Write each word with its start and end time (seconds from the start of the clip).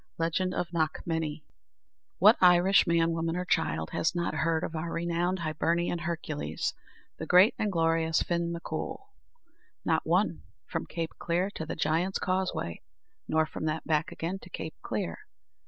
A 0.17 0.23
Legend 0.23 0.55
of 0.55 0.67
Knockmany 0.69 1.43
What 2.17 2.35
Irish 2.41 2.87
man, 2.87 3.11
woman, 3.11 3.35
or 3.35 3.45
child 3.45 3.91
has 3.91 4.15
not 4.15 4.33
heard 4.33 4.63
of 4.63 4.75
our 4.75 4.91
renowned 4.91 5.37
Hibernian 5.37 5.99
Hercules, 5.99 6.73
the 7.19 7.27
great 7.27 7.53
and 7.59 7.71
glorious 7.71 8.23
Fin 8.23 8.51
M'Coul? 8.51 9.11
Not 9.85 10.03
one, 10.03 10.41
from 10.65 10.87
Cape 10.87 11.11
Clear 11.19 11.51
to 11.51 11.67
the 11.67 11.75
Giant's 11.75 12.17
Causeway, 12.17 12.81
nor 13.27 13.45
from 13.45 13.65
that 13.65 13.85
back 13.85 14.11
again 14.11 14.39
to 14.39 14.49
Cape 14.49 14.73
Clear. 14.81 15.19